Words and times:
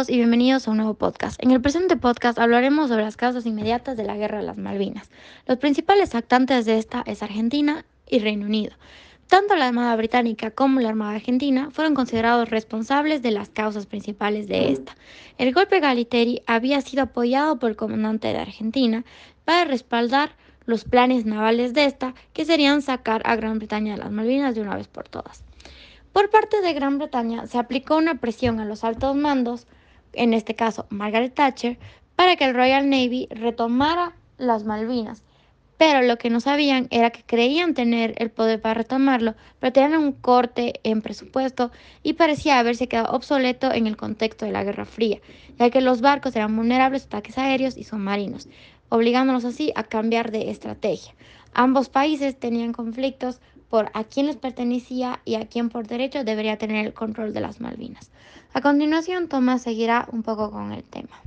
todos 0.00 0.08
y 0.08 0.16
bienvenidos 0.16 0.66
a 0.66 0.70
un 0.70 0.78
nuevo 0.78 0.94
podcast. 0.94 1.42
En 1.42 1.50
el 1.50 1.60
presente 1.60 1.94
podcast 1.94 2.38
hablaremos 2.38 2.88
sobre 2.88 3.02
las 3.02 3.18
causas 3.18 3.44
inmediatas 3.44 3.98
de 3.98 4.04
la 4.04 4.16
Guerra 4.16 4.38
de 4.38 4.44
las 4.44 4.56
Malvinas. 4.56 5.10
Los 5.46 5.58
principales 5.58 6.14
actantes 6.14 6.64
de 6.64 6.78
esta 6.78 7.02
es 7.04 7.22
Argentina 7.22 7.84
y 8.08 8.20
Reino 8.20 8.46
Unido. 8.46 8.72
Tanto 9.26 9.56
la 9.56 9.66
Armada 9.66 9.94
Británica 9.96 10.52
como 10.52 10.80
la 10.80 10.88
Armada 10.88 11.16
Argentina 11.16 11.68
fueron 11.70 11.94
considerados 11.94 12.48
responsables 12.48 13.20
de 13.20 13.30
las 13.30 13.50
causas 13.50 13.84
principales 13.84 14.48
de 14.48 14.72
esta. 14.72 14.96
El 15.36 15.52
golpe 15.52 15.80
Galiteri 15.80 16.40
había 16.46 16.80
sido 16.80 17.02
apoyado 17.02 17.58
por 17.58 17.68
el 17.68 17.76
comandante 17.76 18.28
de 18.28 18.38
Argentina 18.38 19.04
para 19.44 19.66
respaldar 19.66 20.30
los 20.64 20.84
planes 20.84 21.26
navales 21.26 21.74
de 21.74 21.84
esta, 21.84 22.14
que 22.32 22.46
serían 22.46 22.80
sacar 22.80 23.20
a 23.26 23.36
Gran 23.36 23.58
Bretaña 23.58 23.96
de 23.96 24.02
las 24.02 24.12
Malvinas 24.12 24.54
de 24.54 24.62
una 24.62 24.76
vez 24.76 24.88
por 24.88 25.08
todas. 25.10 25.44
Por 26.12 26.30
parte 26.30 26.62
de 26.62 26.72
Gran 26.72 26.96
Bretaña 26.96 27.46
se 27.46 27.58
aplicó 27.58 27.96
una 27.96 28.14
presión 28.14 28.60
a 28.60 28.64
los 28.64 28.82
altos 28.82 29.14
mandos, 29.14 29.66
en 30.12 30.34
este 30.34 30.54
caso 30.54 30.86
Margaret 30.90 31.34
Thatcher, 31.34 31.78
para 32.16 32.36
que 32.36 32.44
el 32.44 32.54
Royal 32.54 32.88
Navy 32.90 33.28
retomara 33.30 34.12
las 34.38 34.64
Malvinas. 34.64 35.22
Pero 35.78 36.02
lo 36.02 36.18
que 36.18 36.28
no 36.28 36.40
sabían 36.40 36.88
era 36.90 37.08
que 37.08 37.22
creían 37.24 37.72
tener 37.72 38.14
el 38.18 38.30
poder 38.30 38.60
para 38.60 38.74
retomarlo, 38.74 39.34
pero 39.58 39.72
tenían 39.72 39.98
un 39.98 40.12
corte 40.12 40.74
en 40.82 41.00
presupuesto 41.00 41.70
y 42.02 42.12
parecía 42.12 42.58
haberse 42.58 42.86
quedado 42.86 43.14
obsoleto 43.14 43.72
en 43.72 43.86
el 43.86 43.96
contexto 43.96 44.44
de 44.44 44.52
la 44.52 44.62
Guerra 44.62 44.84
Fría, 44.84 45.20
ya 45.58 45.70
que 45.70 45.80
los 45.80 46.02
barcos 46.02 46.36
eran 46.36 46.54
vulnerables 46.54 47.04
a 47.04 47.06
ataques 47.06 47.38
aéreos 47.38 47.78
y 47.78 47.84
submarinos, 47.84 48.48
obligándolos 48.90 49.46
así 49.46 49.72
a 49.74 49.84
cambiar 49.84 50.30
de 50.30 50.50
estrategia. 50.50 51.14
Ambos 51.54 51.88
países 51.88 52.38
tenían 52.38 52.74
conflictos 52.74 53.40
por 53.70 53.90
a 53.94 54.04
quién 54.04 54.26
les 54.26 54.36
pertenecía 54.36 55.20
y 55.24 55.36
a 55.36 55.46
quién 55.46 55.70
por 55.70 55.86
derecho 55.86 56.24
debería 56.24 56.58
tener 56.58 56.84
el 56.84 56.92
control 56.92 57.32
de 57.32 57.40
las 57.40 57.60
Malvinas. 57.60 58.10
A 58.52 58.60
continuación, 58.60 59.28
Tomás 59.28 59.62
seguirá 59.62 60.08
un 60.12 60.22
poco 60.22 60.50
con 60.50 60.72
el 60.72 60.82
tema. 60.82 61.22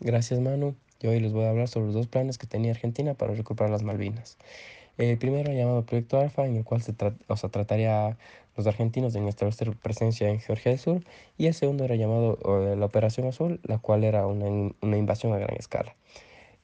Gracias, 0.00 0.40
Manu. 0.40 0.76
Yo 1.00 1.10
hoy 1.10 1.18
les 1.18 1.32
voy 1.32 1.44
a 1.44 1.50
hablar 1.50 1.66
sobre 1.66 1.86
los 1.86 1.94
dos 1.94 2.06
planes 2.06 2.38
que 2.38 2.46
tenía 2.46 2.70
Argentina 2.70 3.14
para 3.14 3.34
recuperar 3.34 3.70
las 3.70 3.82
Malvinas. 3.82 4.38
El 4.96 5.18
primero 5.18 5.52
llamado 5.52 5.84
Proyecto 5.84 6.20
Alfa, 6.20 6.46
en 6.46 6.56
el 6.56 6.64
cual 6.64 6.82
se 6.82 6.94
o 7.26 7.36
sea, 7.36 7.50
trataría 7.50 8.06
a 8.06 8.16
los 8.56 8.66
argentinos 8.66 9.12
de 9.12 9.26
establecer 9.28 9.74
presencia 9.76 10.28
en 10.28 10.38
Georgia 10.38 10.70
del 10.70 10.78
Sur, 10.78 11.02
y 11.38 11.46
el 11.46 11.54
segundo 11.54 11.84
era 11.84 11.96
llamado 11.96 12.38
la 12.76 12.86
Operación 12.86 13.26
Azul, 13.26 13.60
la 13.64 13.78
cual 13.78 14.04
era 14.04 14.26
una, 14.26 14.72
una 14.80 14.96
invasión 14.96 15.32
a 15.32 15.38
gran 15.38 15.56
escala. 15.56 15.96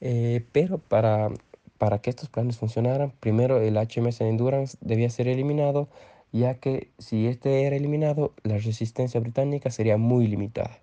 Eh, 0.01 0.45
pero 0.53 0.79
para 0.79 1.31
para 1.79 2.01
que 2.01 2.11
estos 2.11 2.29
planes 2.29 2.59
funcionaran, 2.59 3.13
primero 3.21 3.61
el 3.61 3.77
HMS 3.77 4.21
Endurance 4.21 4.77
debía 4.81 5.11
ser 5.11 5.29
eliminado, 5.29 5.89
ya 6.33 6.55
que 6.55 6.91
si 6.99 7.27
este 7.27 7.63
era 7.65 7.77
eliminado, 7.77 8.35
la 8.43 8.59
resistencia 8.59 9.21
británica 9.21 9.71
sería 9.71 9.97
muy 9.97 10.27
limitada. 10.27 10.79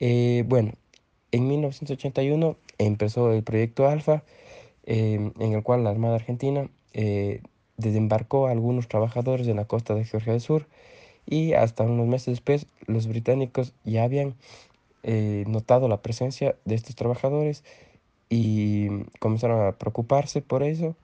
Eh, 0.00 0.44
bueno, 0.46 0.72
en 1.32 1.48
1981 1.48 2.56
empezó 2.78 3.32
el 3.32 3.42
proyecto 3.42 3.86
Alfa, 3.88 4.22
em, 4.86 5.32
en 5.38 5.52
el 5.52 5.62
cual 5.62 5.84
la 5.84 5.90
Armada 5.90 6.16
Argentina 6.16 6.70
eh, 6.94 7.42
desembarcó 7.76 8.46
a 8.46 8.52
algunos 8.52 8.88
trabajadores 8.88 9.46
en 9.48 9.56
la 9.56 9.66
costa 9.66 9.94
de 9.94 10.04
Georgia 10.04 10.32
del 10.32 10.40
Sur 10.40 10.66
y 11.26 11.52
hasta 11.52 11.84
unos 11.84 12.06
meses 12.06 12.26
después 12.26 12.66
los 12.86 13.06
británicos 13.06 13.74
ya 13.84 14.04
habían 14.04 14.34
eh, 15.02 15.44
notado 15.46 15.88
la 15.88 16.02
presencia 16.02 16.56
de 16.64 16.74
estos 16.74 16.96
trabajadores 16.96 17.64
y 18.28 19.04
comenzaron 19.18 19.66
a 19.66 19.72
preocuparse 19.72 20.42
por 20.42 20.62
eso, 20.62 20.96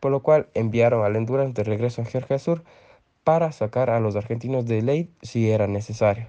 por 0.00 0.10
lo 0.10 0.20
cual 0.20 0.48
enviaron 0.54 1.04
al 1.04 1.16
Endurance 1.16 1.54
de 1.54 1.64
regreso 1.64 2.02
a 2.02 2.06
Georgia 2.06 2.38
Sur 2.38 2.64
para 3.24 3.52
sacar 3.52 3.90
a 3.90 4.00
los 4.00 4.16
argentinos 4.16 4.66
de 4.66 4.82
ley 4.82 5.10
si 5.22 5.50
era 5.50 5.66
necesario. 5.66 6.28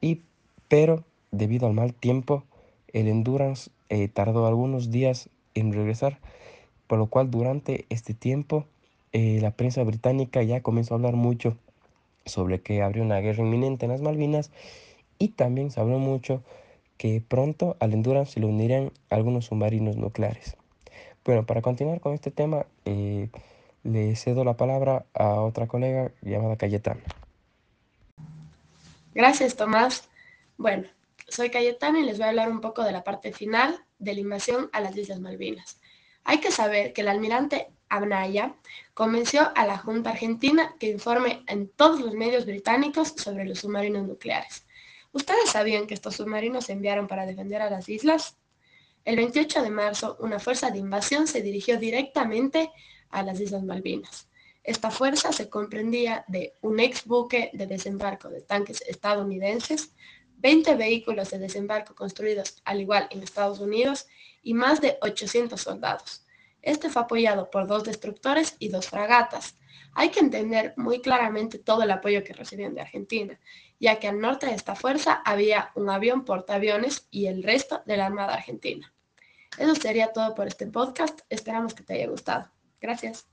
Y, 0.00 0.22
pero 0.68 1.04
debido 1.30 1.66
al 1.66 1.74
mal 1.74 1.94
tiempo, 1.94 2.44
el 2.92 3.08
Endurance 3.08 3.70
eh, 3.88 4.08
tardó 4.08 4.46
algunos 4.46 4.90
días 4.90 5.28
en 5.54 5.72
regresar, 5.72 6.18
por 6.86 6.98
lo 6.98 7.06
cual 7.06 7.30
durante 7.30 7.86
este 7.88 8.14
tiempo 8.14 8.66
eh, 9.12 9.38
la 9.40 9.52
prensa 9.52 9.82
británica 9.84 10.42
ya 10.42 10.62
comenzó 10.62 10.94
a 10.94 10.96
hablar 10.96 11.14
mucho 11.14 11.56
sobre 12.24 12.60
que 12.60 12.82
habría 12.82 13.02
una 13.02 13.20
guerra 13.20 13.42
inminente 13.42 13.86
en 13.86 13.92
las 13.92 14.02
Malvinas 14.02 14.50
y 15.18 15.28
también 15.28 15.70
se 15.70 15.80
habló 15.80 15.98
mucho 15.98 16.42
que 16.98 17.22
pronto 17.26 17.76
al 17.80 17.94
Endurance 17.94 18.32
se 18.32 18.40
le 18.40 18.46
unirían 18.46 18.92
algunos 19.08 19.46
submarinos 19.46 19.96
nucleares. 19.96 20.56
Bueno, 21.24 21.46
para 21.46 21.62
continuar 21.62 22.00
con 22.00 22.12
este 22.12 22.30
tema, 22.30 22.66
eh, 22.84 23.30
le 23.84 24.16
cedo 24.16 24.44
la 24.44 24.56
palabra 24.56 25.06
a 25.14 25.40
otra 25.40 25.66
colega 25.66 26.12
llamada 26.20 26.56
Cayetana. 26.56 27.00
Gracias, 29.14 29.56
Tomás. 29.56 30.08
Bueno, 30.56 30.84
soy 31.28 31.50
Cayetana 31.50 32.00
y 32.00 32.04
les 32.04 32.18
voy 32.18 32.26
a 32.26 32.30
hablar 32.30 32.50
un 32.50 32.60
poco 32.60 32.82
de 32.82 32.92
la 32.92 33.04
parte 33.04 33.32
final 33.32 33.78
de 33.98 34.14
la 34.14 34.20
invasión 34.20 34.68
a 34.72 34.80
las 34.80 34.96
Islas 34.96 35.20
Malvinas. 35.20 35.80
Hay 36.24 36.38
que 36.40 36.50
saber 36.50 36.92
que 36.92 37.00
el 37.00 37.08
almirante 37.08 37.68
Abnaya 37.88 38.54
convenció 38.94 39.50
a 39.54 39.66
la 39.66 39.78
Junta 39.78 40.10
Argentina 40.10 40.74
que 40.78 40.90
informe 40.90 41.42
en 41.46 41.68
todos 41.68 42.00
los 42.00 42.12
medios 42.12 42.44
británicos 42.44 43.14
sobre 43.16 43.44
los 43.44 43.60
submarinos 43.60 44.06
nucleares. 44.06 44.64
¿Ustedes 45.12 45.50
sabían 45.50 45.86
que 45.86 45.94
estos 45.94 46.16
submarinos 46.16 46.66
se 46.66 46.72
enviaron 46.72 47.06
para 47.06 47.26
defender 47.26 47.62
a 47.62 47.70
las 47.70 47.88
islas? 47.88 48.36
El 49.04 49.16
28 49.16 49.62
de 49.62 49.70
marzo, 49.70 50.16
una 50.20 50.38
fuerza 50.38 50.70
de 50.70 50.78
invasión 50.78 51.26
se 51.26 51.40
dirigió 51.40 51.78
directamente 51.78 52.70
a 53.10 53.22
las 53.22 53.40
Islas 53.40 53.62
Malvinas. 53.62 54.28
Esta 54.62 54.90
fuerza 54.90 55.32
se 55.32 55.48
comprendía 55.48 56.24
de 56.28 56.54
un 56.60 56.78
ex 56.78 57.06
buque 57.06 57.50
de 57.54 57.66
desembarco 57.66 58.28
de 58.28 58.42
tanques 58.42 58.82
estadounidenses, 58.82 59.94
20 60.36 60.74
vehículos 60.74 61.30
de 61.30 61.38
desembarco 61.38 61.94
construidos 61.94 62.60
al 62.64 62.82
igual 62.82 63.08
en 63.10 63.22
Estados 63.22 63.60
Unidos 63.60 64.06
y 64.42 64.52
más 64.52 64.80
de 64.82 64.98
800 65.00 65.58
soldados. 65.58 66.26
Este 66.60 66.90
fue 66.90 67.02
apoyado 67.02 67.50
por 67.50 67.66
dos 67.66 67.84
destructores 67.84 68.56
y 68.58 68.68
dos 68.68 68.88
fragatas. 68.88 69.54
Hay 69.94 70.10
que 70.10 70.20
entender 70.20 70.74
muy 70.76 71.00
claramente 71.00 71.58
todo 71.58 71.82
el 71.82 71.90
apoyo 71.90 72.24
que 72.24 72.32
recibían 72.32 72.74
de 72.74 72.82
Argentina, 72.82 73.38
ya 73.80 73.98
que 73.98 74.08
al 74.08 74.20
norte 74.20 74.46
de 74.46 74.54
esta 74.54 74.74
fuerza 74.74 75.22
había 75.24 75.70
un 75.74 75.90
avión 75.90 76.24
portaaviones 76.24 77.06
y 77.10 77.26
el 77.26 77.42
resto 77.42 77.82
de 77.86 77.96
la 77.96 78.06
Armada 78.06 78.34
Argentina. 78.34 78.92
Eso 79.58 79.74
sería 79.74 80.12
todo 80.12 80.34
por 80.34 80.46
este 80.46 80.66
podcast. 80.66 81.20
Esperamos 81.28 81.74
que 81.74 81.82
te 81.82 81.94
haya 81.94 82.08
gustado. 82.08 82.50
Gracias. 82.80 83.28